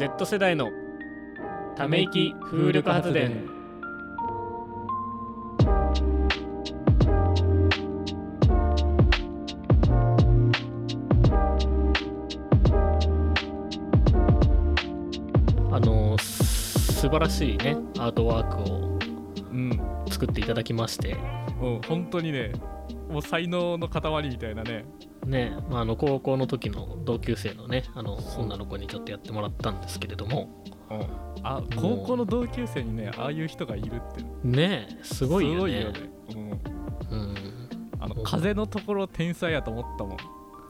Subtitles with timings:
[0.00, 0.70] Z 世代の
[1.76, 3.46] ため息風力発電。
[15.70, 18.98] あの素晴らしいねアートワークを
[19.52, 19.78] うん、
[20.08, 21.18] 作っていただきまして。
[21.60, 22.52] うん、本当にね
[23.10, 24.86] もう才能の塊みたいなね。
[25.26, 30.64] ね、まあ、あの高校の時の同級生のねあの女の子にちょっとやってもらったんですけれども。
[31.42, 34.98] あ高校の同級生にねああいう人がいるってね。
[35.02, 35.92] すごいよね。
[36.34, 37.34] うん、うん、
[38.00, 40.16] あの風のところ天才やと思ったも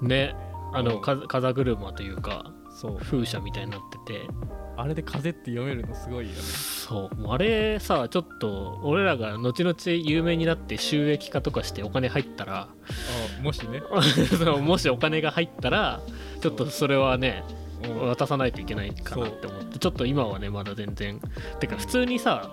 [0.03, 0.07] ん。
[0.07, 0.35] ね
[0.73, 2.99] あの、風車というかそう。
[2.99, 4.29] 風車みたいになってて。
[4.77, 6.39] あれで風って読めるのすごいよね。
[6.41, 7.29] そう。
[7.29, 13.83] あれさちょっと俺らが後々有名になって収益化とかしてお金入ったらあもしね、
[14.63, 16.01] もしお金が入ったら
[16.41, 17.45] ちょっとそれはね
[17.85, 18.09] うん。
[18.09, 21.21] 渡さないといけないかなって思ってちょっと今はねまだ全然。
[21.59, 22.51] てか普通にさ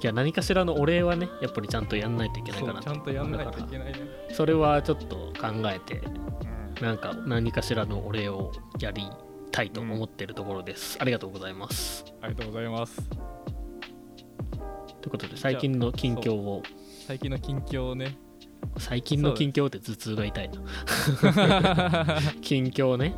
[0.00, 3.94] いや何かしらのお礼はねやっぱりちゃんとやんないといけないかなちゃんとやんないといけないね、
[4.28, 6.02] らそれはちょっと考えて
[6.82, 9.08] なんか何かしらのお礼をやり
[9.52, 12.04] たいと思ってるところです、ありがとうございます。
[12.20, 13.08] ありがとうございます。
[15.00, 16.64] ということで最近の近況を。
[17.06, 18.18] 最近の近況をね。
[18.78, 22.20] 最近の近況って頭痛が痛いな。
[22.42, 23.14] 近況ね、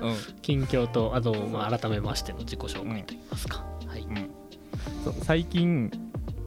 [0.00, 0.16] うん、うん。
[0.40, 4.06] 近況とあと、まあ、改めましての自己紹介といいますか、はい。
[5.04, 5.90] そう最近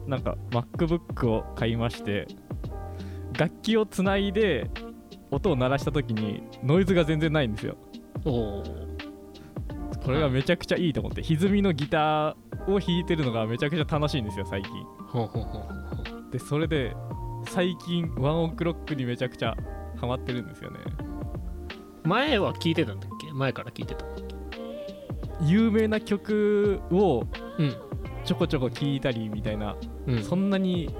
[0.08, 2.26] なんか MacBook を買いまして
[3.38, 4.68] 楽器をつないで
[5.30, 7.76] 音を鳴らした時にノイズが全然ないんですよ。
[8.24, 8.64] おお
[10.04, 14.72] これがめちゃくちゃいいと思って歪みのギターを弾いてるのがめちゃくちゃ楽しいんですよ最近。
[16.30, 16.94] でそれで
[17.46, 19.56] 最近ワンオクロックにめちゃくちゃ
[19.96, 20.78] ハマってるんですよね。
[22.04, 23.32] 前は聞いてたんだっけ？
[23.32, 24.04] 前から聞いてた
[25.42, 27.24] 有名な曲を
[27.58, 27.76] うん。
[28.24, 29.74] ちょこちょこ聴いたりみたいな、
[30.06, 30.22] うん。
[30.22, 30.94] そんなに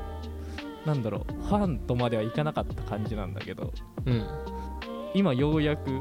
[0.86, 3.72] なんだろうファンとまではいかなかった感じなんだけど
[4.08, 4.26] うん。
[5.14, 6.00] 今ようやく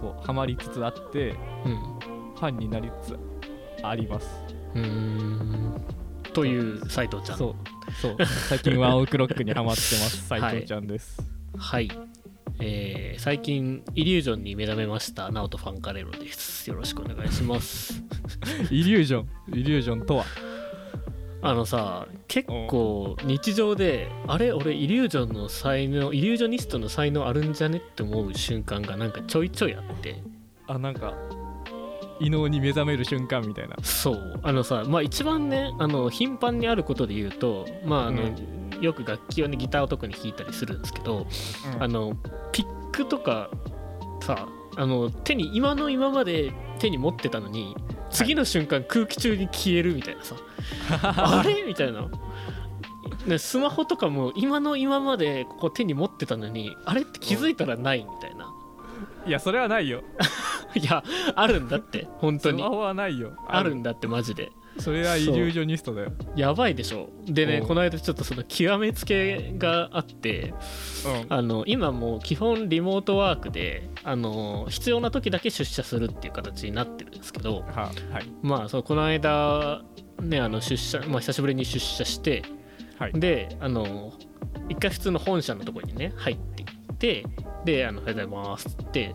[0.00, 1.34] こうハマりつつあって
[1.64, 1.78] うん。
[2.34, 3.18] ファンになりつつ
[3.82, 4.26] あります。
[4.74, 5.80] うーん。
[6.32, 7.38] という斉藤ちゃん。
[7.38, 7.54] そ
[7.88, 7.92] う。
[7.92, 8.16] そう。
[8.48, 10.30] 最近ワンオクロックにハマってます。
[10.32, 10.40] はい。
[10.40, 11.22] 斉藤ちゃんです、
[11.56, 11.90] はい、
[12.60, 16.68] えー最近イリュージョンに目覚めましたナオトファンカレロです。
[16.68, 18.02] よろしくお願いします。
[18.70, 19.28] イリュージョン。
[19.58, 20.24] イリュージョンとは？
[21.44, 30.22] あのさ結構日常であれ俺イリュージョンの才能イリュージョニストの才能あるんじゃねって思う瞬間がなんかちょいちょいあって。
[30.66, 31.14] あなんか
[32.20, 33.76] 異能に目覚める瞬間みたいな。
[33.82, 34.40] そう。
[34.42, 38.64] あのさまあ一番ねあの頻繁にあることで言うとまああの、うん。
[38.80, 41.26] よく楽器をねギターを特に弾いたりするんですけど、
[41.78, 42.16] あの
[42.50, 43.48] ピックとか
[44.20, 47.76] さあの手に今の今まで手に持ってたのに
[48.14, 50.36] 次の瞬間空気中に消えるみたいなさ、
[51.02, 51.62] あれ？
[51.64, 52.08] みたいな。
[53.26, 58.52] ね、スマホとかも今の今までこう手に持ってたのにあれって気づいたらないみたいな。
[59.26, 60.02] いやそれはないよ。
[60.74, 61.02] いや
[61.34, 62.58] あるんだって本当に。
[62.58, 63.32] スマホはないよ。
[63.48, 66.12] あるんだってマジでそれはイリュージョニストだよ。
[66.36, 67.08] やばいでしょ。
[67.26, 67.66] でねうん。
[67.66, 70.54] この間ちょっとその極めつけがあって
[71.28, 78.30] あの今もう基本リモートワークであの必要な時だけ出社するっていう形になってるんですけどははい。
[78.42, 79.82] まあそうこの間
[80.20, 82.42] ねあの出社、まあ、久しぶりに出社して
[82.98, 83.12] はい。
[83.12, 84.12] であの
[84.68, 87.24] 一回普通の本社のところにね入っていって
[87.64, 89.12] で「あのおはようございます」って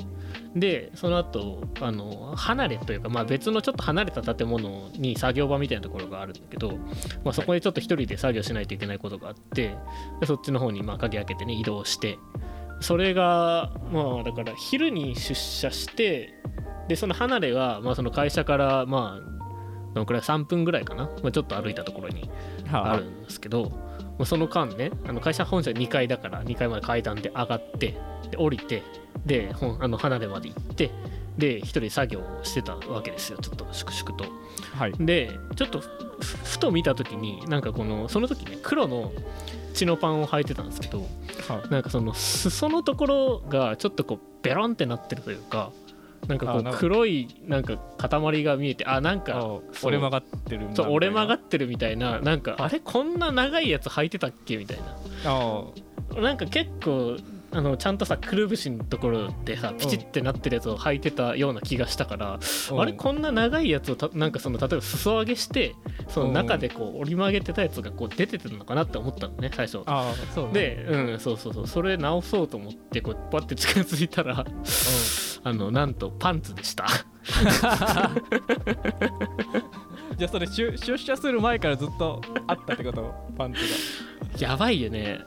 [0.55, 6.77] でその後あの離れというか、まあ、別のちょっと離れた建物に作業場みたいなところがあるんだけど、
[7.23, 9.75] まあ、そこでちょっと一人で作業しないといけないことがあって
[10.19, 12.17] でそっちの方にまあ鍵開けてね移動して
[12.81, 16.33] それがまあだから昼に出社して
[16.87, 19.39] でその離れがまあその会社からまあ
[19.93, 22.29] どのくらい？3分ぐらいかな、まあ、ちょっと歩いたところに
[22.67, 27.97] はあるんですけど、まあその間ねあの会社本社2階だから2階まで階段で上がって
[28.31, 28.83] で降りて
[29.25, 30.91] であの離れまで行って
[31.37, 34.25] で一人で作業をしてたわけですよちょっと粛々と。
[34.75, 39.11] はいでちょっとふふと見た時になんかこのその時ね黒の
[39.73, 41.05] チノパンを履いてたんですけど
[41.47, 45.71] はなんかその裾のところがちょっとこうベロンってなってるというか
[46.27, 54.77] なんかこう黒いなんか塊が見えてあなんか折れ曲がってるそう折れ曲がっってるみたいななんかあれこんな長いやつ履いてたっけみたい
[55.25, 55.63] あ
[56.13, 57.17] ななんか結構
[57.51, 62.39] あのちゃんとさくるぶしのところでさピチってなってるやつを履いてたような気がしたから、
[62.77, 65.73] あれこんな長いやつをたなんかその例えば裾上げして
[66.09, 69.79] その中でこう折り曲げてたやつがこう出ててるのかなって思ったのね最初。
[69.87, 70.53] ああそうね。
[70.53, 71.67] で、うん、そうそうそう。
[71.67, 74.45] それ直そうと思ってこうパッて近づいたら
[75.43, 76.85] あのなんとパンツでした。
[80.17, 83.13] じゃあそれ出出社する前からずっとあったってこと？
[83.37, 85.19] パンツやばいよね。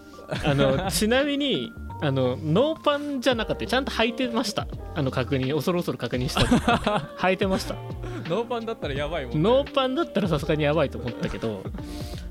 [0.45, 1.71] あの ちなみに
[2.01, 3.67] あのノーパンじゃなかった。
[3.67, 4.67] ちゃんと履いてました。
[4.95, 6.43] あの確認恐る恐る確認した。
[6.43, 7.77] ら 履いてました。
[8.23, 11.63] がノーパンだったらやばいもん、ね、ノーパンだったらさすがにやばいと思ったけど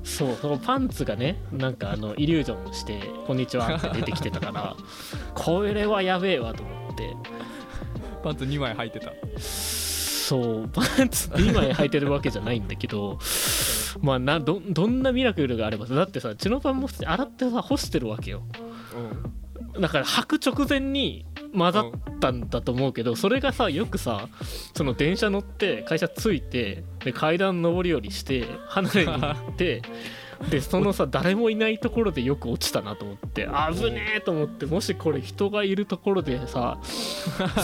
[0.04, 4.76] そうそのパンツがねなんかあのイリュージョンして「こんにちは」って出てきてたから
[5.34, 7.14] これはやべえわと思って
[8.22, 9.12] パンツ2枚履いてた。
[9.40, 11.28] そうパンツ。
[11.34, 13.18] 2枚履いてるわけじゃないんだけど
[14.00, 18.42] まあなどどんなミラクルがあればだってさチノパンも普通に洗ってさ干してるわけよ。
[19.78, 21.24] だから履く直前に
[21.56, 21.84] 混ざっ
[22.20, 24.28] たんだと思うけどそれがさよくさ
[24.74, 29.82] その電車乗って会社着いてで階段上り下りして離れに行って
[30.50, 36.78] でそのさ誰もいないところでよく落ちたなと思って危ねえと思ってもしこれ人がいるところでさ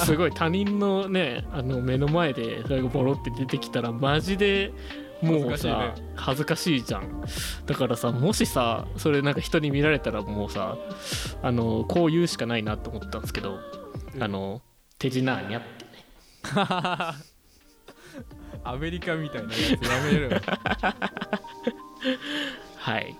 [0.04, 4.72] すごい他人のねあの目の前でそれがボロって出てきたらマジで
[5.22, 7.24] もうさ恥ずかしいじゃん。
[7.66, 10.78] だからさもしさそれなんか人に見られたらもうさ
[11.42, 13.58] あのこう言うしかないなと思ったんですけど、
[14.14, 14.22] うん。
[14.22, 14.62] あの
[14.98, 15.90] 手品にゃってね。
[18.64, 20.42] アメリカみたいなやつやめる
[22.88, 23.14] はい。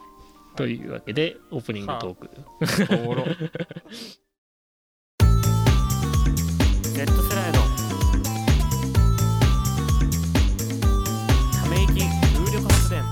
[0.57, 2.31] というわけでオープニングトーク。
[3.03, 3.25] おもろ。
[3.25, 3.37] Z
[7.03, 7.59] 世代の。
[11.53, 12.01] ため息
[12.33, 13.05] 風力発電。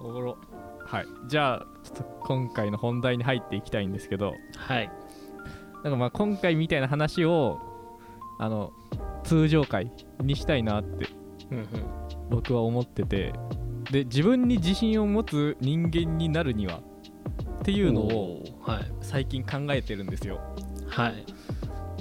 [0.00, 0.36] おもろ。
[0.84, 1.06] はい。
[1.28, 4.34] じゃあちょっと今回の本題に入っていきたいんですけど。
[4.56, 4.90] はい。
[5.84, 7.60] なんかまあ今回みたいな話を
[8.40, 8.72] あの
[9.22, 11.21] 通常回にしたいなって
[12.30, 13.32] 僕は思ってて
[13.90, 16.80] で自分に自信を持つ人間になるには
[17.60, 18.42] っていうのを
[19.00, 20.40] 最近考えてるんですよ。
[20.88, 21.24] はい。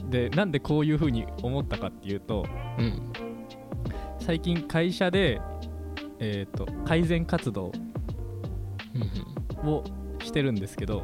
[0.09, 2.45] でなんでこういうふうに思ったかっていうと
[2.77, 3.11] うん。
[4.19, 5.41] 最近会社で、
[6.19, 7.71] えー、と改善活動
[9.63, 9.83] を
[10.23, 11.03] してるんですけど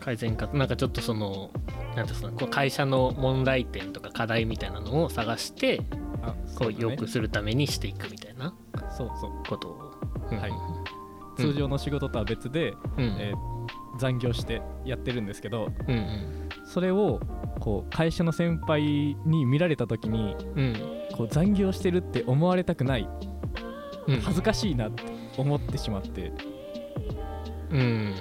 [0.00, 1.50] 改善かなんかちょっとその
[1.94, 6.05] なんていうの会社の問題点とか課題みたいなのを探してあ
[6.58, 8.54] こう良くするためにしていくみたいな
[8.96, 9.30] そうそう。
[9.48, 9.78] ことを、
[10.36, 10.50] はい。
[10.50, 11.36] うん。
[11.36, 13.16] 通常の仕事とは別で、うん。
[13.18, 13.56] えー
[13.98, 16.48] 残業してやってるんですけどうんうん。
[16.66, 17.18] それを
[17.60, 20.74] こう会社の先輩に見られた時にうん。
[21.16, 23.08] こう残業してるって思われたくない
[24.06, 24.20] うん。
[24.20, 25.02] 恥ずかしいなって
[25.38, 26.30] 思ってしまって。
[27.70, 28.14] うん。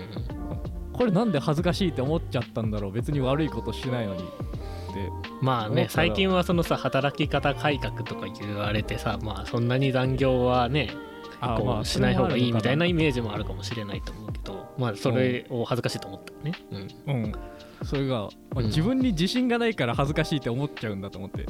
[0.93, 2.91] これなんで恥ずかしいって思っちゃったんだろう。
[2.93, 10.91] 別に悪いことしてないのにってまあね最近はそのさ働き方改革とか言われてさまあそんなに残業はね
[11.41, 16.53] あこうしない方がいいみたいなそイメージもあるかもしれないと思うけどまあそれを恥ずかしいと思ったよね。
[17.07, 17.23] うん。
[17.23, 17.33] うん。
[17.83, 18.27] それが、ま
[18.57, 18.65] あうん。
[18.67, 21.45] 自分に自信がないから恥ずかしいって思っちゃうんだと思って、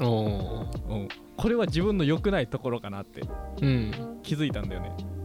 [0.00, 3.22] うん、これは自分の良くないところかなって
[3.60, 4.20] うん。
[4.22, 4.92] 気づいたんだよね。
[5.10, 5.15] うん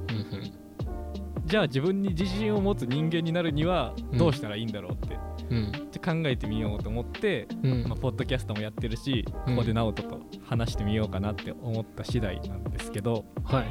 [1.51, 5.19] じゃあ自分に自信を持つ人間になるにはどうしたらいいんだろうって、
[5.49, 5.71] うん。
[5.91, 7.83] で考えてみようと思って、うん。
[7.89, 9.55] まあ、ポッドキャストもやってるしうん。
[9.57, 13.65] ここで直人と話してみようかなって思った次第なんですけど、はい。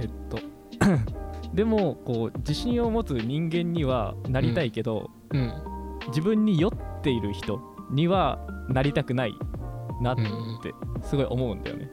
[0.00, 0.40] えっと
[1.54, 5.52] でもこう自信を持つ人間にはなりたいけど、うん。
[6.08, 6.72] 自分に酔っ
[7.02, 7.60] ている人
[7.92, 9.34] にはなりたくない
[10.02, 10.24] なって
[11.02, 11.88] すごい思うんだよね。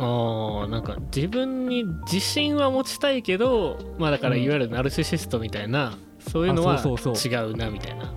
[0.00, 4.42] あーなんか自分に自信は持ちたいけどまあだからうん。
[4.42, 8.12] いわゆるナルシシストみたいな、そういうのは違うなみたいな。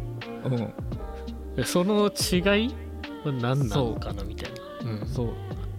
[0.46, 0.74] うん、
[1.56, 2.75] でその違い
[3.25, 4.52] は何なのかなみたい
[4.84, 4.92] な。
[4.92, 5.04] う。
[5.04, 5.08] ん。
[5.08, 5.30] そう。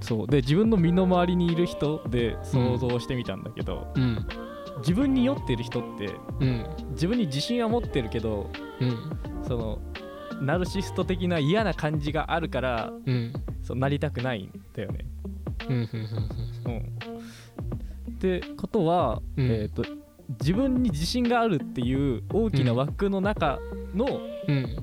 [0.01, 0.27] そう。
[0.27, 4.27] で自分の身の回りにいる人で想像してみたんだけど、うん。
[4.79, 6.67] 自分に酔ってる人ってうん。
[6.91, 9.19] 自分に自信は持ってるけどうん。
[9.47, 9.79] その
[10.43, 13.33] ナルシスト的な嫌な感じがあるからうん。
[13.63, 15.07] そうなりたくないんだよね。
[15.69, 15.89] うんうん
[16.67, 19.47] うん、ってことは、うん。
[19.47, 19.85] えー、と
[20.41, 23.59] 自分に自信があるっていう大きな枠の中
[23.95, 24.77] のうん。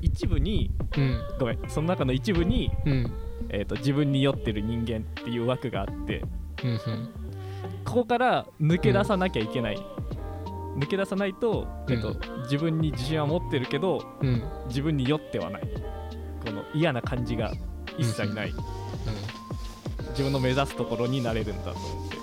[0.00, 1.20] 一部に、うん。
[1.38, 3.12] ごめんその中の一部に、うん。
[3.50, 6.22] えー、と自分に酔ってる人間っていう枠があって
[6.62, 7.08] うん
[7.84, 9.78] ここから抜け出さなきゃいけない、
[10.76, 14.42] 抜け出さないと,、えーと自分に自信は持ってるけどうん。
[14.68, 15.62] 自分に酔ってはない。
[16.44, 17.52] この嫌な感じが
[17.96, 18.52] 一切ない、
[20.18, 21.78] 自分の目指すところになれるんだと。
[21.78, 22.16] 思って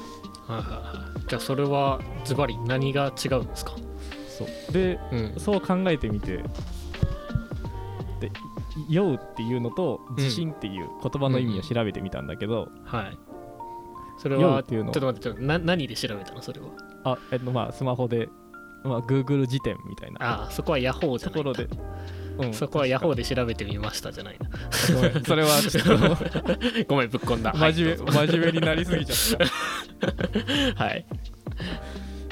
[0.51, 1.29] はいはいはい。
[1.29, 3.71] じゃあそれはズバリ何が違うんですか？
[4.27, 4.73] そう。
[4.73, 5.39] でうん。
[5.39, 6.43] そう考えてみて。
[8.19, 8.31] で
[8.89, 13.17] 「酔う」っていうのと「自信」っていう言葉の意味を調べてみたんだけど、はい。
[14.17, 16.41] それ酔うっっていうのと待ってちょっとな何で調べたの？
[16.41, 16.67] それは。
[17.05, 18.27] あえっとまあスマホで
[18.85, 21.67] まあ、Google 辞典みたいなああそこはヤホーじゃないところで、
[22.37, 24.49] うん、そこはヤホーでで調べてみましたじゃないな。
[24.93, 25.23] ごめん。
[25.23, 27.51] それはちょっ ごめんぶっこんだ。
[27.51, 31.05] と 真面目、はい真面目になりすぎちゃっ はい。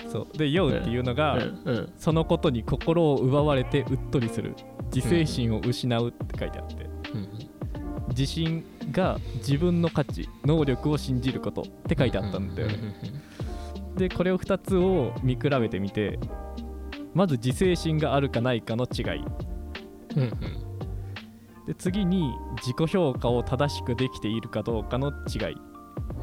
[0.04, 0.38] たそう。
[0.38, 4.56] で「酔う」っていうのが、うんうんそのことに心を奪われてうっとりする。
[4.94, 6.76] 自制心を失うって書いてあって、
[7.14, 7.30] うん
[8.10, 12.76] 自信が自分の価値能力を信じることって書いてあったんだよね、
[13.96, 16.20] でこれを2つを見比べてみて
[17.14, 19.24] まず自制心があるかないかの違い。
[20.16, 20.74] うんうん。
[21.66, 25.56] で次に自己評価を正しくできているかどうかの違い、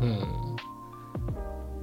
[0.03, 0.57] うん。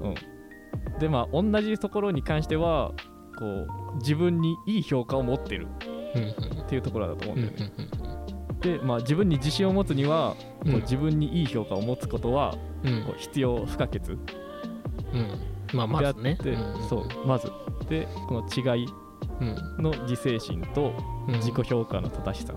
[0.02, 2.92] うん、でまあ同じところに関しては
[3.38, 5.68] こう自分にいい評価を持ってる
[6.62, 8.08] っていうところだと思ううんんだよね、うん
[8.60, 10.72] で、まあ、自分に自信を持つには、うん。
[10.72, 13.06] こう自分にいい評価を持つことはうん。
[13.06, 14.00] こう必要不可欠。
[14.00, 16.36] でうんまあまずね。
[16.36, 16.56] て、
[16.90, 17.52] そうまず。
[17.90, 18.88] でこの違い
[19.42, 19.84] うん。
[19.84, 20.94] の自制心と
[21.28, 21.36] うん。
[21.36, 22.54] 自己評価の正しさ、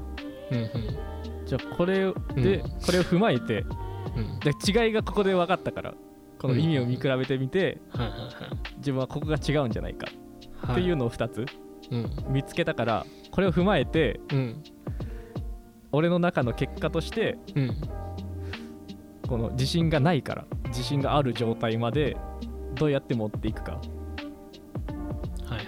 [0.50, 1.46] うんうん。
[1.46, 2.12] じゃあこれで、うん。
[2.12, 3.64] これを踏まえて
[4.16, 4.40] うん。
[4.40, 5.94] で違いがここで分かったから
[6.38, 7.82] この意味を見比べてみて、
[8.78, 10.06] 自分はここが違うんじゃないか
[10.62, 10.72] はい。
[10.72, 11.46] っていうのを2つ
[11.90, 12.10] うん。
[12.28, 14.62] 見つけたからこれを踏まえてうん。
[15.92, 17.76] 俺の中の結果としてうん。
[19.28, 22.16] この自信がないから自信がある状態まで
[22.80, 23.72] どうやって持っていくか。
[23.72, 25.64] はいはい。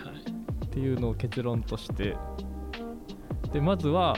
[0.64, 2.16] っていうのを結論として。
[3.52, 4.16] でまずは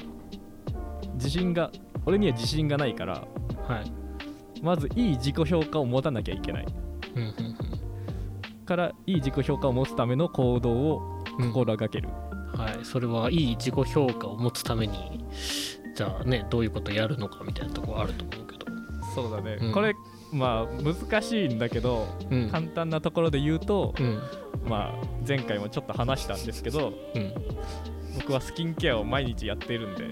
[1.15, 1.73] 自信が
[2.07, 3.27] 俺には自信がないから
[3.67, 3.93] はい。
[4.63, 6.67] まずいい自己評価を持たなきゃいけない。
[7.17, 7.35] うんうん
[8.65, 11.53] からいい自己評価を持つための行動をうん。
[11.53, 12.09] 心がける、
[12.55, 12.85] はい。
[12.85, 15.21] それはいい自己評価を持つために
[15.97, 18.67] じゃあねどういうことやるのかみたいなところあると思うけど。
[19.17, 19.73] そうだね、うん。
[19.73, 19.93] これ
[20.35, 22.51] まあ難しいんだけどうん。
[22.51, 24.21] 簡単なところで言うと、うん。
[24.69, 27.33] まあ前回もちょっと話したんですけどうん。
[28.17, 30.05] 僕はスキンケアを毎日やっているんで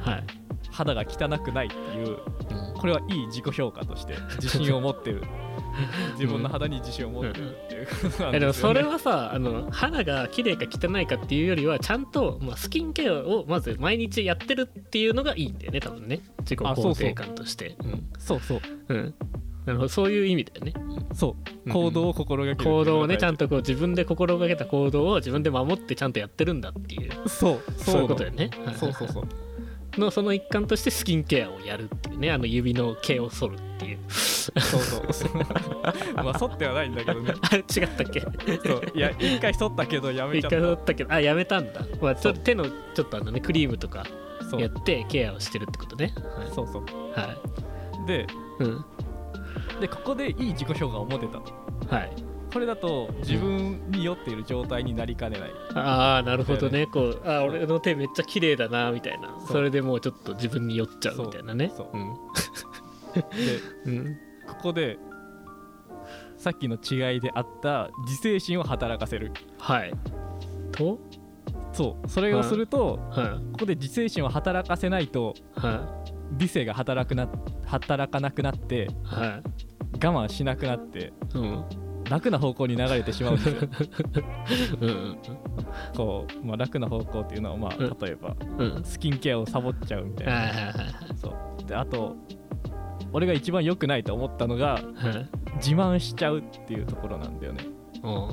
[0.00, 0.24] はい。
[0.70, 2.18] 肌が汚くないっていう
[2.50, 2.74] うん。
[2.74, 5.22] これはいい自己評価として自信を持ってる。
[6.18, 7.86] 自分の肌に自信を持ってるっていう。
[7.86, 8.80] ことなんえでもですよ、ね。
[8.80, 16.20] それはさあの肌が綺麗か汚いかっていうよりはちゃんと、まあ、スキンケアをまず毎日やってるっていうのがいいんだよね多分ね。
[16.40, 17.76] 自己肯定感として。
[18.18, 18.60] そうそう。
[18.88, 19.14] うんうん
[19.66, 20.72] なるほどそういう意味だよね。
[21.12, 21.36] そ
[21.66, 21.70] う。
[21.70, 22.70] 行動を心がける。
[22.70, 27.28] 行動をねちゃんととこう自分で心がけた行動を自分で守ってちゃんとやってるんだっていう。
[27.28, 27.72] そう。
[27.76, 28.50] そういうことよだよね。
[28.76, 29.24] そうそうそう。
[29.98, 33.98] のその一環としてスキンケアをやるっていうねあの指の毛を剃るっていう。
[34.08, 35.34] そうそう。
[36.14, 37.34] まあ剃ってはないんだけどね。
[37.50, 38.20] あ違ったっけ？
[38.20, 38.26] そ
[38.74, 38.92] う。
[38.94, 44.06] いや一回剃ったけどやめちゃっ一回剃ったけどあやめたんだ、まあ、ちょっと手のちょっとあのねクリームとか
[44.38, 44.60] たそう。
[44.60, 46.14] やってケアをしてるってことね。
[46.54, 46.84] そうそう。
[46.84, 47.34] はい、は
[48.04, 48.06] い。
[48.06, 48.26] で
[48.60, 48.84] うん
[49.80, 51.38] でここでいい自己評価を持てた。
[51.94, 52.12] はい、
[52.52, 55.50] これだと自分に酔っている状態になりかねない。
[55.74, 56.86] ああなるほどね。
[56.86, 59.28] こうあー俺の手めっちゃ綺麗だなみたいな。
[59.40, 59.48] そう。
[59.48, 61.72] それでもうちょっと自分に酔っちゃうみたいなね。
[61.74, 61.88] そう。
[61.92, 62.14] うん。
[63.84, 64.16] でうん。
[64.46, 64.98] ここで
[66.36, 69.32] さっきの違いであった自制心を働かせる。
[69.58, 69.92] はい。
[70.72, 70.98] と？
[71.72, 72.08] そう。
[72.08, 75.60] それをすると、はここで自制心を働かせないとい。
[75.60, 77.28] は理性が働くな
[77.66, 81.64] 働かなくなっていはい我慢しなくなってうん。
[82.08, 83.56] 楽な方向に流れてしまうんですよ
[84.80, 85.18] うん。
[85.96, 87.96] こう、まあ、楽な方向っていうのはまあうん。
[88.00, 88.76] 例えばうん。
[88.76, 90.32] うんスキンケアをサボっちゃうみたいな。
[90.32, 90.74] はいはいはい
[91.16, 91.64] そう。
[91.66, 92.16] であと
[93.12, 94.84] 俺が一番良くないと思ったのがはい。
[95.56, 97.64] 自慢しちゃうっていうところなんだよね。
[98.02, 98.28] お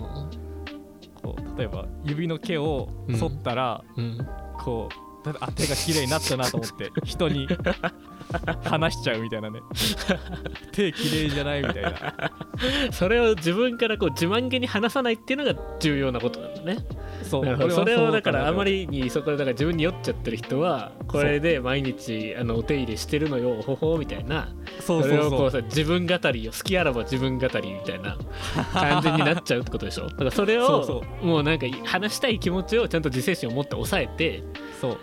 [1.21, 4.27] こう例えば指の毛を剃ったら、ーうん。
[4.59, 5.06] こうだ
[5.39, 7.47] あ手が綺麗になったなと思って人に
[8.63, 9.61] 話しちゃうみたいなね。
[10.71, 11.91] 手綺麗じゃないみたいな。
[12.91, 16.77] それを自分からこう自慢げに話さないっていうのが重要なことなんだね。
[17.23, 17.71] そう。
[17.71, 24.49] それをだからあまりにそこでだから自分に酔っちゃってる人はこれで毎日あのお手入れしてるのよほほみたいな。
[24.79, 28.17] そうそれをこそうそううさ自分語りを好きあらば自分語りみたいな
[28.73, 30.07] 感じになっちゃうってことでしょ？
[30.09, 34.43] だからそれをもうなんか話したい気持ちをちゃんと自制心を持って抑えて
[34.79, 34.97] そう。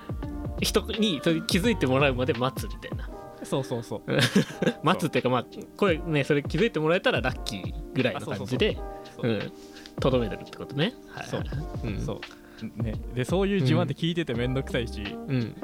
[0.60, 3.08] 人に気づいてもらうまで待つみたいな。
[3.42, 4.02] そうそうそう。
[4.82, 5.44] 待つっていうかまあ
[5.76, 8.78] 声ねそれ気づいてもらえたらラッキーぐらいの感じで
[9.16, 9.28] そう。
[9.28, 9.52] うん
[10.00, 10.94] とどめてるってことね。
[11.08, 11.26] はい。
[11.26, 11.44] そう。
[11.84, 11.98] うん。
[11.98, 12.82] そう。
[12.82, 12.94] ね。
[13.14, 15.54] でそういう自慢って聞いててめんどくさいし、うん。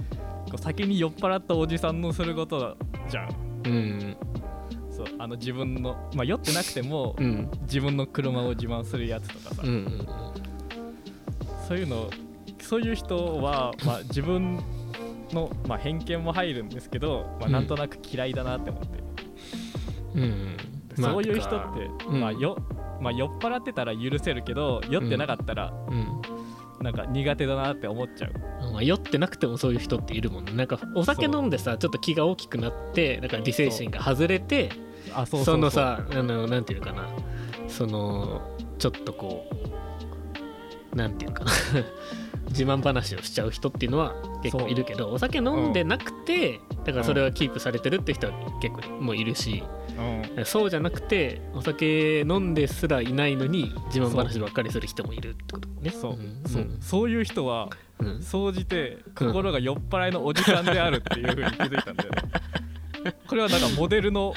[0.51, 2.77] こう先に酔っ払ったおじさんのすること
[3.09, 3.29] じゃん。
[3.65, 4.17] うん。
[4.91, 5.07] そう。
[5.19, 7.51] あの自分のまあ酔ってなくてもうん。
[7.63, 10.07] 自分の車を自慢するやつとかさ、うんうん
[11.69, 12.11] そういうの
[12.61, 14.59] そういう人は、まあ、自分
[15.33, 17.53] の、まあ、偏見も入るんですけど、まあ、うん。
[17.53, 18.89] なんとなく嫌いだなって思って、
[20.17, 20.57] うん。
[20.97, 22.57] そういう人って、うんまあ、よ
[23.01, 26.23] まあ酔っ払ってたら許せるけど酔ってなかったらうん
[26.81, 30.53] なんか苦手だなって思っちゃう、まあ、酔ってなくてもそういう人っているもんね。
[30.53, 34.71] なんかお酒飲んでさちょっと気が大きくなってだから理性心が外れて
[35.15, 35.45] あそう。
[35.45, 37.09] そのさあのなんていうのかな。
[37.69, 39.47] そのちょっとこ
[40.93, 41.51] うなんていうのかな
[42.51, 49.63] 自慢話をしちゃう人っていうのは結構いるけどお酒飲んでなくて、だからそれはキープされてるって人は結構もういるし、
[50.37, 50.45] うん。
[50.45, 55.91] そうじゃなくてお酒飲んですらいないのに自慢話ばっかりする人もいるってことね。
[55.91, 56.43] そう、ん。
[56.47, 56.67] そう。
[56.81, 58.07] そういう人はうん。
[58.07, 63.13] うん総じて心が酔っ払いのおじさんであるっていうふうに気づいたんだよね。
[63.29, 64.35] これはなんかモデルの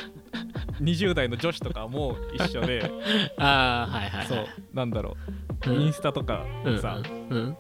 [0.82, 2.92] 20代の女子とかも一緒で。
[3.38, 4.38] ああはいはいそう。
[4.40, 5.18] はいなんだろ
[5.66, 5.72] う。
[5.72, 5.82] うん。
[5.82, 6.80] インスタとかうん。
[6.80, 7.58] さ、うん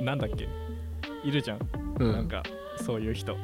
[0.00, 0.48] なんだっけ？
[1.24, 1.58] いるじゃん、
[1.98, 2.12] うん。
[2.12, 2.42] なんか
[2.76, 3.36] そういう人。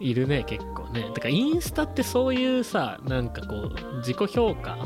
[0.00, 1.02] いるね結構ね。
[1.02, 4.78] だからインスタってそういうさなんかこう自己評価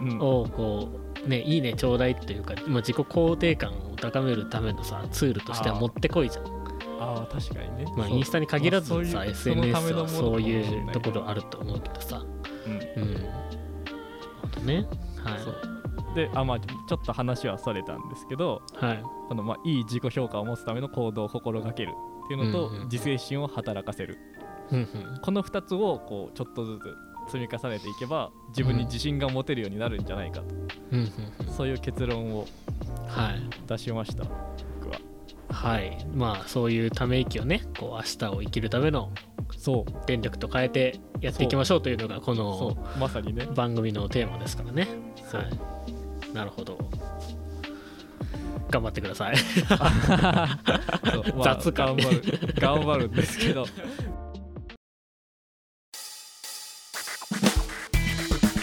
[0.00, 0.18] うん。
[0.20, 0.88] をこ
[1.24, 6.46] うねいいねちょうだいというか、まあ、自己肯定感を高めるためのさツールとしてはもってこいじゃん。
[7.00, 7.92] ああ確かにね。
[7.96, 12.24] まあインスタに限らずさ、まあ SNS はそういうところあると思うけどさ。
[12.66, 12.72] うん。
[13.02, 13.16] うん。
[14.42, 14.86] あとね。
[15.22, 15.73] はい
[16.14, 19.02] であまあちょっと話はそれたんですけどはい。
[19.28, 21.92] このまあいい自己評価を持つための行動を心がける
[22.24, 24.18] っていうのと、うんうん自制心を働かせる。
[24.70, 25.20] うんうん。
[25.20, 30.54] この2つをこうちょっとずつ積み重ねていけば自分に自信が持てるようになるんじゃないかと、
[30.92, 31.52] うんうんうん。
[31.54, 32.46] そういう結論を
[33.08, 33.66] はい。
[33.66, 35.00] 出しました僕は。
[35.50, 36.06] はい。
[36.14, 39.10] まあそういうため息をねこう明日を生きるための
[39.56, 39.92] そう。
[40.06, 42.98] 電力と変えてやっていきましょうというのがこそのう。
[42.98, 43.46] まさにね。
[43.54, 44.86] 番組のテーマですからね。
[45.30, 45.40] そう。
[45.40, 45.50] はい
[46.34, 46.76] なるほど
[48.68, 53.66] 頑張ってくださいそうまあ雑感頑張る頑張るんですけど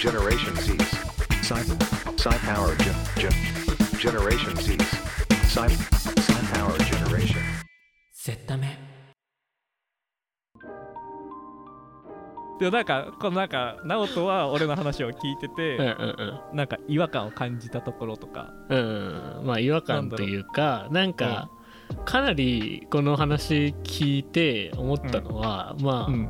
[0.01, 0.81] Generation Z's.
[1.43, 1.61] Sci
[2.17, 3.31] Sci Power Gen Gen
[3.99, 4.81] Generation Z's.
[5.47, 7.39] Sci Sci Power Generation.
[12.61, 16.55] でもなんかこのなんか直人は俺の話を聞いてうんて、うん。
[16.55, 18.53] なんか違和感を感じたところとか。
[18.69, 19.45] うんうん。
[19.47, 21.49] まあ違和感というかなんか
[22.05, 26.29] かなりこの話聞いて思ったのは、まあ、うん。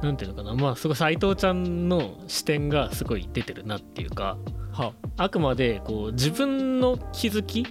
[0.00, 0.54] なんていうのかな。
[0.54, 4.38] まあすごい斎藤ちゃんの視点がすごい出てるなっていうか
[4.70, 7.66] はあくまでこう自分の気づき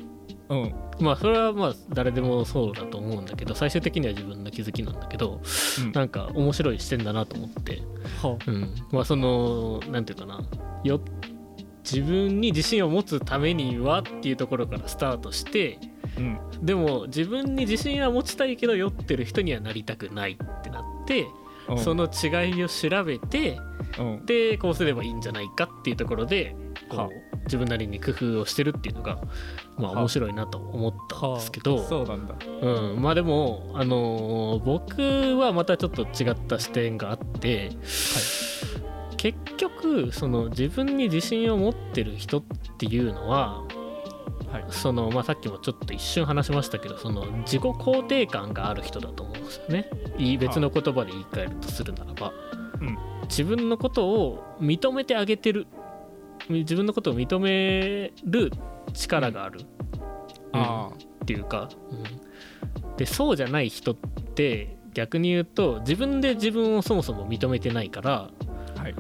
[0.54, 0.74] うん。
[1.00, 5.42] まあそれはまあ誰でもそうだと思うんだけど最終的には自分の気づきなんだけど、
[5.80, 5.92] うん。
[5.92, 7.82] なんか面白い視点だなと思って、
[8.22, 10.42] はうん、まあそのなんていうかな。
[10.84, 11.00] よ
[11.84, 15.80] 自分に自信を持つためにはっていうところからスタートして
[16.18, 16.40] うん。
[16.62, 21.28] でも自分に自信は持ちたいけど酔ってる人にはなりたくないってなって、
[21.70, 21.78] うん。
[21.78, 23.58] その違いを調べて
[24.00, 24.26] うん。
[24.26, 26.56] でこうすればいいんじゃないかっていうところで
[26.90, 27.10] こはう
[27.46, 29.20] 自分なりに工夫をしてるっていうのが
[29.78, 31.88] まあは面白いなと思ったんですけど、はあ。
[31.88, 32.36] そうなんだ。
[32.62, 37.72] うん、まあでも、あのー僕はまたちょっと違った視点があって、
[39.18, 42.44] 結局その自分に自信を持ってる人っ
[42.78, 43.64] ていうのは
[44.54, 44.66] はい。
[44.70, 49.90] その、まあ、さっきもちょっと一瞬話しましたけどその自己肯定感がある人だと思うんですよね。
[50.18, 52.32] いい別の言葉で言い換えるとするならば、
[52.80, 52.98] うん。
[53.24, 55.66] 自分のことを認めてあげてる
[56.50, 58.52] 自分のことを認める
[58.94, 59.62] 力がある、
[60.52, 60.92] あ
[61.24, 61.96] っていうか、う
[62.94, 68.30] ん、でそうじゃない人って逆に言うと自分で自分をそもそも認めてないから、
[68.78, 68.96] あはい。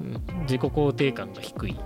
[0.00, 0.40] うん。
[0.42, 1.76] 自己肯定感が低い。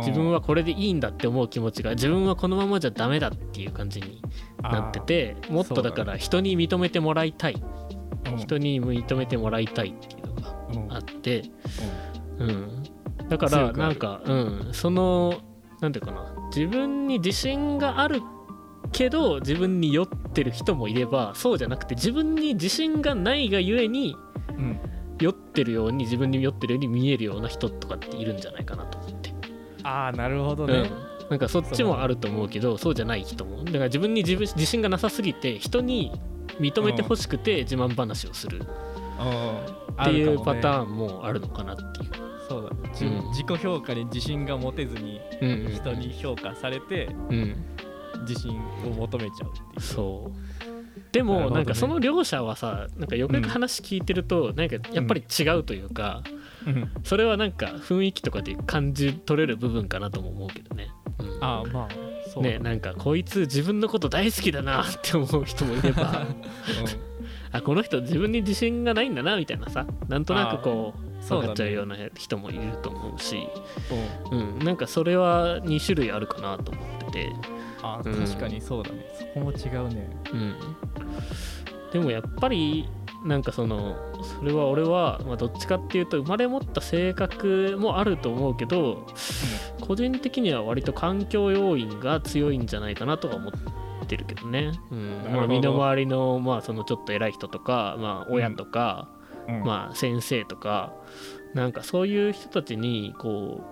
[0.00, 4.20] 自分ははこれでいいんだって思う気持ちが自分はこのままじゃダメだっていう感じに
[4.62, 7.62] なっててもっとだから人に認めてもらいたい。
[8.36, 11.44] 人に認めてもらいたいっていうのがあって、
[12.38, 12.82] うん、
[13.28, 15.34] だからなんか、うん、その
[15.80, 16.34] なんていうかな。
[16.54, 18.22] 自分に自信がある
[18.92, 24.16] けど自分に酔ってる人もいればそうじゃなくて自分に自信がないがゆえに
[24.50, 24.80] うん。
[25.20, 29.32] 酔ってるように自分に酔ってるように見えるような人とかっているんじゃないかなと思って、
[29.82, 30.90] ああなるほどね。
[31.22, 33.64] うん、なんかそっちもあると思うけどそうじゃない人も。
[33.64, 36.12] だから自分に自分自信がなさすぎて人に
[36.60, 38.62] 認めてほしくて自慢話をする。
[38.62, 38.64] っ
[40.00, 42.27] っていうパタンーンもあるのかなっていう。
[42.48, 42.70] そうだ。
[42.70, 43.28] うん。
[43.28, 45.50] 自己評価に自信が持てずにうん。
[45.66, 47.64] うん人に評価されてうん、
[48.26, 49.80] 自信を求めちゃうっていう。
[49.80, 50.58] そう。
[51.12, 56.22] でもなんかその両者はさなんかよくよく話聞いてるとなんかやっぱり違うというか、
[56.66, 56.90] うん。
[57.04, 60.88] それはなんか雰囲気とかで感じ取れる部分かなとも思うけどね。
[61.18, 61.44] うん。
[61.44, 61.88] ああまあ
[62.32, 62.42] そう。
[62.42, 66.26] だねなんかこいつ自分のこと大好きだなって思う人もいれば。
[67.50, 69.86] あこの人自分に自信がないんだなみたいなさ。
[70.08, 71.48] なんとなくこうそうだね。
[71.48, 73.48] 分かっちゃうような人もいると思うし。
[74.30, 74.36] う。
[74.36, 77.32] うん、なんかそれは2種類あるかなと思ってて、
[77.82, 78.14] あうん。
[78.14, 80.10] 確かにそうだね、そこも違うね。
[80.32, 80.54] うん、
[81.92, 82.88] でもやっぱり
[83.24, 89.06] なんかそのそれは俺は、まあ、どっちかっていうと生まれ持った性格もあると思うけど、
[89.80, 95.22] 個人的には割と環境要因が強いんじゃないかなとは思ってるけどね、うん。
[95.32, 99.17] まあ、身の回りの、まあ、そのちょっと偉い人とか、まあ、親とか、うん
[99.64, 100.92] まあ、先生とか
[101.54, 103.62] なんかそういう人たちにこ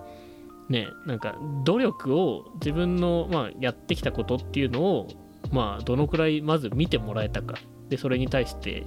[0.69, 5.07] うねなんか努力を自分の、まあ、やってきたことっていうのを
[5.51, 7.55] まあどのくらいまず見てもらえたか。
[7.89, 8.83] でそれに対して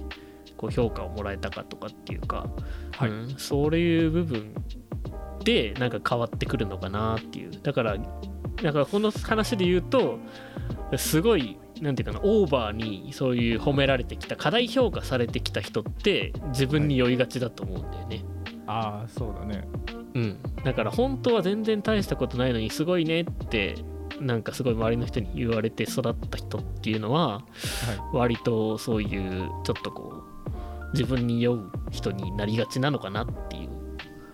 [0.57, 2.47] こう評価をもらえたかとかっていうか、
[2.91, 3.09] はい。
[3.09, 3.35] うん。
[3.37, 4.53] そういう部分
[5.43, 7.51] でなんか変わってくるのかなっていう。
[7.63, 7.97] だから
[8.61, 10.19] だからこの話で言うと
[10.97, 18.23] すごいなんていうかなオーバーにそういう褒められてきた過大評価されてきた人って自分に酔いがちだと思うんだよね、
[18.67, 19.67] ああそうだね。
[20.13, 23.75] うん、だから本当は全然大したことないのにすごいねって
[24.19, 27.43] なんかすごい周りの人に言われて育った人っていうのははい。
[28.13, 33.69] 割とそういうちょっとこう自分に酔う人になりがちなのかなっていう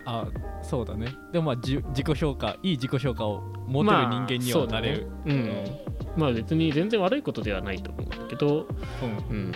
[0.09, 0.25] あ
[0.63, 1.13] そうだね。
[1.33, 5.83] でもまあ自己評価いい自己評価を持てる人間にはなれる、そうだね。
[6.15, 8.67] うん、まあ別に全然悪いことではないと思うんだけど、
[9.29, 9.37] うん。
[9.37, 9.51] うん、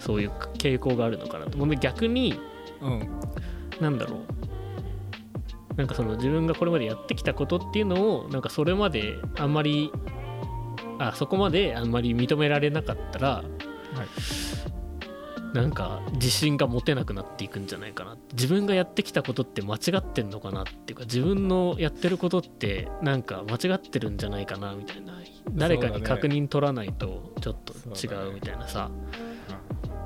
[0.00, 1.68] そういう傾向があるのかなと思う。
[1.70, 2.34] で逆に
[2.80, 3.08] うん。
[3.80, 5.76] なんだろう。
[5.76, 9.92] なんかその自分がこれまでやってきたことっていうのをなんかそれまであんまり
[10.98, 13.44] あそこまであんまり認められなかったら
[15.52, 25.14] なんか自信が持てなくなっていくんじゃないかな自分がやってきたことって間違ってんのかなっていうか自分のやってることってなんか間違ってるんじゃないかなみたいな
[25.52, 28.90] 誰かに確認取らないとちょっと違うみたいなさ、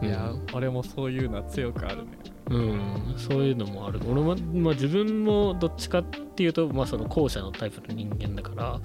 [0.03, 0.47] いやうん。
[0.53, 2.11] 俺もそういうのは強くあるね。
[2.49, 4.01] うん、そういうのもある。
[4.09, 8.81] 俺も、まあ、自分もどっちかっていうと、まあ、その後者のタイプの人間だから、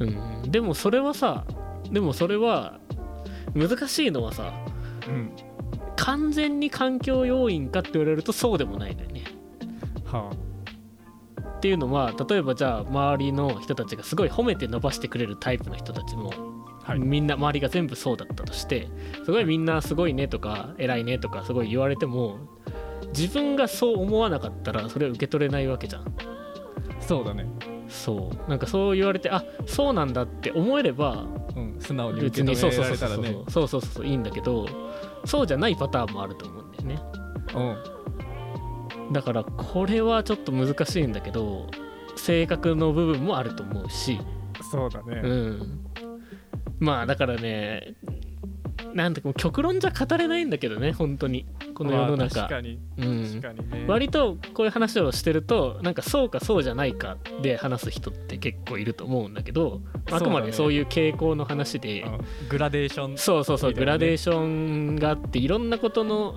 [0.00, 1.44] うん、でもそれはさ
[1.90, 2.78] でもそれは
[3.54, 4.52] 難しいのはさ
[5.06, 5.32] うん
[5.98, 9.24] 完全に環境要因かって言われるとそうでもないんだよね。
[10.06, 10.30] は
[11.58, 16.32] っていうのは例えばじゃあ周りの人たちがすごい褒めて伸ばしてくれるタイプの人たちも、
[16.84, 17.00] あはい。
[17.00, 18.88] みんな周りが全部そうだったとして
[19.24, 22.38] すごいみんなすごいねとか偉いねとかすごい言われても
[23.08, 26.14] 自分がそう思わなかったらそれは受け取れないわけじゃん。
[27.00, 27.46] そうだね
[27.88, 28.50] そう。
[28.50, 34.66] なんかそう言われてあそうなんだって思えればうん素直に受別け止めにそうそうそうられたらねそうそうそうそういいんだけど
[35.24, 37.00] そうじゃないパターンもあると思うんだよね。
[37.54, 39.12] うん。
[39.12, 41.66] だからこれはちょっと難しいんだけど
[42.16, 44.20] 性格の部分もあると思うし。
[44.70, 45.20] そうだね。
[45.24, 45.80] うん。
[46.78, 47.94] まあだからね
[48.94, 51.46] なんてもう極論じゃ語れないんだけどね本当に。
[51.74, 52.78] この世のまあ中、確かに。
[52.96, 53.24] うん。
[53.24, 53.84] 確かにね。
[53.86, 62.02] 割とこういう話をしてるとなんかそうかそうじゃないかで話す人って結構いると思うんだけどあくまでそういう傾向の話で。
[62.02, 63.18] うんグラデーション。
[63.18, 66.34] そうそうそう、グラデーションがあっていろんなことの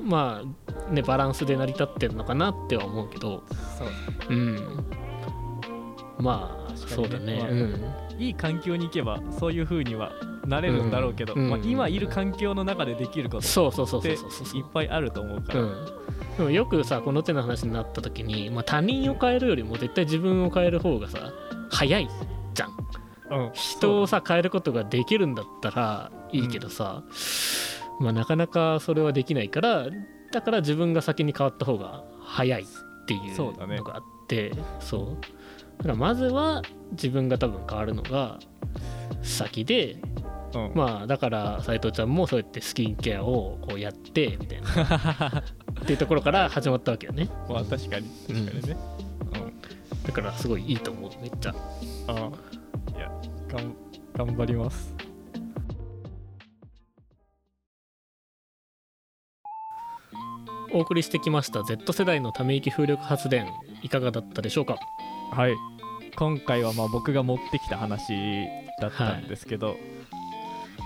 [0.00, 3.42] まあねバランスで成り立ってるのかなっては思うけど。
[3.78, 3.88] そう。
[4.28, 4.84] うん。
[6.18, 6.78] まあね。
[6.86, 7.80] そうだね、まあうん。
[8.18, 10.12] いい環境に行けばそういう風には
[10.46, 11.50] なれるんだろうけど、うん。
[11.50, 14.60] まあ、今いる環境の中でできることそうそうそうってそうそうそう。
[14.60, 15.86] いっぱいあると思うから、うん、
[16.36, 21.32] でもよくさこの手の話になった時に、まあ、他人を変えるよりも絶対自分を変える方がさ
[21.70, 22.08] 早い
[22.54, 22.70] じゃん。
[23.30, 23.50] うん。
[23.52, 27.04] 人をさ変えることができるんだったらいいけどさ、
[28.00, 29.88] まあなかなかそれはできないから
[30.32, 38.38] だから自分が先に変わった方が早いっていうのがあってそう,、だからまずは自分が多分変わるのが
[39.22, 39.96] 先で
[40.54, 40.72] うん。
[40.74, 45.42] まあだから斉藤ちゃんもそうやってスキンケアをこうやってみたいな。
[45.82, 47.28] っていうところから始まったわけよね。
[47.48, 48.08] まあ確かに。
[48.28, 48.76] 確かにね、
[50.06, 51.54] だからすごいいいと思うめっちゃ。
[52.08, 52.30] うん、あ
[52.96, 53.10] いや
[53.48, 53.74] がん
[54.14, 54.94] 頑張ります。
[60.74, 63.46] お送りしてきました Z 世代のため息風力発電。
[63.82, 64.78] いかがだったでしょうか？
[65.32, 65.54] はい。
[66.16, 68.46] 今回はまあ僕が持ってきた話
[68.80, 69.76] だったんですけど、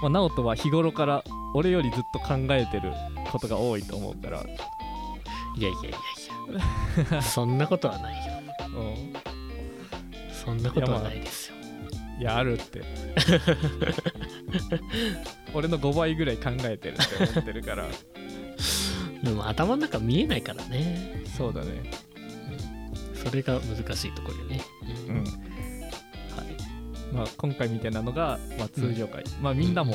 [0.03, 2.93] まあ、直人は日頃から俺よりずっと考えてる
[3.31, 4.45] ことが多いと思うから、
[5.57, 5.93] いやいやいやい
[7.13, 7.23] や。
[7.23, 8.33] そんなことはないよ。
[8.77, 9.13] うん、
[10.33, 11.57] そんなことはないですよ。
[12.19, 12.83] いやあるって。
[15.55, 17.87] 俺の5倍ぐらい考えてるって思ってるから。
[19.23, 21.25] でも頭の中見えないからね。
[21.37, 21.91] そうだね。
[23.15, 24.61] それが難しいところよね。
[25.09, 25.17] うん。
[25.17, 25.46] はい
[27.17, 29.95] まあ今回みたいなのが、まあ、通常回、まあみんなも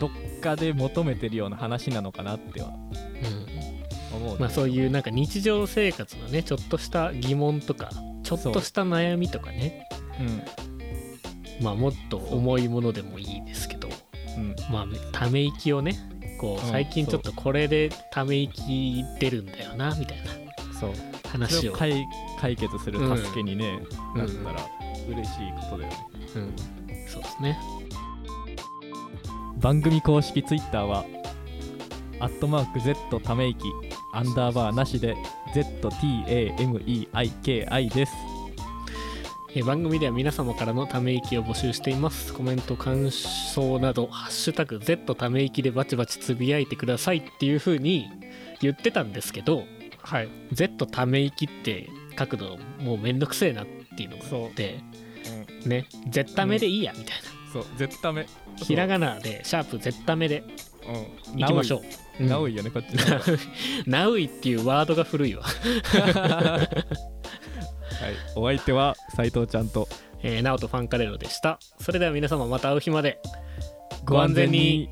[0.00, 4.16] どっかで求めてるような話なのかなってはうん。
[4.16, 7.90] 思思うまあそういうなんか日常生活のねちょっとした疑問とか
[8.22, 9.88] ちょっとした悩みとかね。
[10.20, 10.22] う。
[10.22, 11.64] ん。
[11.64, 13.88] まあもっと重いものでもいいですけど。
[14.36, 14.56] うん。
[14.70, 15.96] まあため息をね
[16.40, 20.32] こううん最近ちょっとこれでため息出るんだよなみたいな。
[20.78, 20.94] そう。
[20.94, 23.80] そ話を、解決する助けにね、
[24.14, 24.20] うん。
[24.20, 24.66] なったら
[25.08, 25.96] 嬉しいことだよね、
[26.36, 26.54] うん、
[27.08, 27.58] そうですね。
[29.58, 31.04] 番組公式ツイッターは
[32.20, 33.64] アットマーク Z ため息
[34.12, 35.16] アンダーバーなしで
[35.54, 36.54] ZTAMEIKI
[37.94, 38.12] です。
[39.54, 42.34] えー番組では皆様からのため息を募集しています。
[42.34, 48.08] コメント感想など「ハッシュタグ #Z ため息」でバチバチつぶやいてくださいっていう風に
[48.60, 49.64] 言ってたんですけど
[50.02, 50.28] はい。
[50.52, 51.88] Z ため息って
[52.18, 54.80] 書くのもうめんどくせえなっていうのがあって
[55.66, 55.86] ね。
[56.08, 58.26] Z ためでいいやみたいな、そう Z ため。
[58.56, 60.44] ひらがなでシャープ Z ためで
[60.86, 61.36] う。
[61.36, 61.40] ん。
[61.40, 61.82] いきましょ
[62.20, 62.56] う、ナウイ。
[62.56, 62.86] よねこっち
[63.86, 66.68] ナウイっていうワードが古いわ、 はい。
[68.36, 69.88] お相手は斉藤ちゃんと。
[70.20, 71.60] えー、ナオとファンカレロでした。
[71.80, 73.20] それでは皆様また会う日まで。
[74.04, 74.88] ご安全に